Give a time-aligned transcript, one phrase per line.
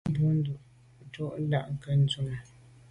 [0.07, 0.53] A bwô ndù
[0.97, 2.37] be ghù ndà ke ndume.